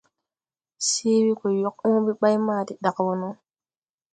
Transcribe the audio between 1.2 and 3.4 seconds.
we go yoʼ õõbe bay ma de daʼ wɔ no.